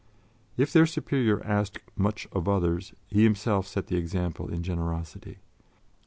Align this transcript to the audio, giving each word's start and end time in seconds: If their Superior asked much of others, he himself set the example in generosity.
If 0.57 0.73
their 0.73 0.87
Superior 0.87 1.45
asked 1.45 1.77
much 1.95 2.27
of 2.31 2.49
others, 2.49 2.93
he 3.05 3.21
himself 3.23 3.67
set 3.67 3.85
the 3.85 3.97
example 3.97 4.51
in 4.51 4.63
generosity. 4.63 5.37